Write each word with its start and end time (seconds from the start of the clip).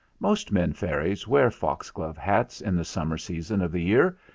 Most 0.19 0.51
men 0.51 0.73
fairies 0.73 1.27
wear 1.27 1.51
foxglove 1.51 2.17
hats 2.17 2.59
in 2.59 2.75
the 2.75 2.83
Summer 2.83 3.19
sea 3.19 3.39
son 3.43 3.61
of 3.61 3.71
the 3.71 3.83
year. 3.83 4.17